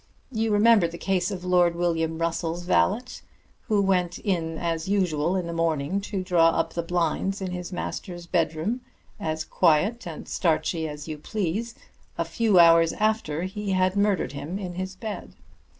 You 0.31 0.51
remember 0.51 0.87
the 0.87 0.97
case 0.97 1.29
of 1.29 1.45
Lord 1.45 1.75
William 1.75 2.17
Russell's 2.17 2.63
valet, 2.63 3.19
who 3.67 3.83
went 3.83 4.17
in 4.17 4.57
as 4.57 4.87
usual 4.89 5.35
in 5.35 5.45
the 5.45 5.53
morning 5.53 6.01
to 6.01 6.23
draw 6.23 6.49
up 6.49 6.73
the 6.73 6.81
blinds 6.81 7.39
in 7.39 7.51
his 7.51 7.71
master's 7.71 8.25
bedroom, 8.25 8.81
as 9.19 9.45
quiet 9.45 10.07
and 10.07 10.27
starchy 10.27 10.87
as 10.89 11.07
you 11.07 11.19
please, 11.19 11.75
a 12.17 12.25
few 12.25 12.57
hours 12.57 12.93
after 12.93 13.43
he 13.43 13.73
had 13.73 13.95
murdered 13.95 14.31
him 14.31 14.57
in 14.57 14.73
his 14.73 14.95
bed. 14.95 15.35